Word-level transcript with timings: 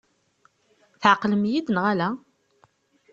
Tɛeqlem-iyi-d 1.01 1.67
neɣ 1.71 1.85
ala? 1.91 2.09